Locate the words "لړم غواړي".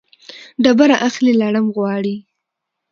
1.41-2.15